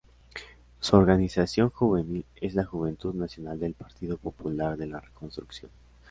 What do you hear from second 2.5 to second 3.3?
la "Juventud